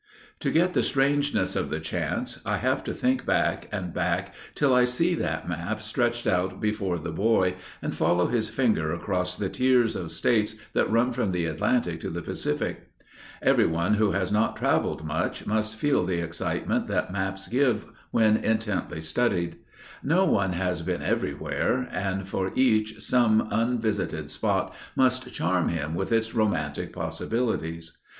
To 0.39 0.49
get 0.49 0.73
the 0.73 0.81
strangeness 0.81 1.55
of 1.55 1.69
the 1.69 1.79
chance 1.79 2.41
I 2.43 2.57
have 2.57 2.83
to 2.85 2.93
think 2.95 3.23
back 3.23 3.69
and 3.71 3.93
back 3.93 4.33
till 4.55 4.73
I 4.73 4.83
see 4.83 5.13
that 5.13 5.47
map 5.47 5.83
stretched 5.83 6.25
out 6.25 6.59
before 6.59 6.97
the 6.97 7.11
boy, 7.11 7.53
and 7.83 7.93
follow 7.95 8.25
his 8.25 8.49
finger 8.49 8.91
across 8.91 9.35
the 9.37 9.47
tiers 9.47 9.95
of 9.95 10.11
States 10.11 10.55
that 10.73 10.89
run 10.89 11.13
from 11.13 11.31
the 11.31 11.45
Atlantic 11.45 12.01
to 12.01 12.09
the 12.09 12.23
Pacific. 12.23 12.89
Everyone 13.43 13.93
who 13.93 14.09
has 14.09 14.31
not 14.31 14.55
travelled 14.55 15.05
much 15.05 15.45
must 15.45 15.75
feel 15.75 16.03
the 16.03 16.17
excitement 16.17 16.87
that 16.87 17.11
maps 17.13 17.47
give 17.47 17.85
when 18.09 18.37
intently 18.37 19.01
studied. 19.01 19.57
No 20.01 20.25
one 20.25 20.53
has 20.53 20.81
been 20.81 21.03
everywhere, 21.03 21.87
and 21.91 22.27
for 22.27 22.51
each 22.55 23.03
some 23.03 23.47
unvisited 23.51 24.31
spot 24.31 24.73
must 24.95 25.31
charm 25.31 25.69
him 25.69 25.93
with 25.93 26.11
its 26.11 26.33
romantic 26.33 26.91
possibilities. 26.91 27.99